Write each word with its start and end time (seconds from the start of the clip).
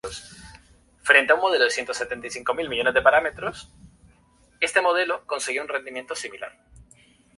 Bryan 1.07 1.27
Rodríguez 1.27 1.75
se 1.75 1.81
inició 1.81 2.05
en 2.05 2.09
las 2.09 2.19
divisiones 2.23 2.67
menores 2.69 2.93
de 2.95 3.01
Emelec. 3.01 3.55